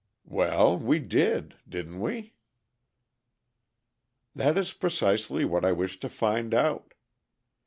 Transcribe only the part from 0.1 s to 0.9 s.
"Well,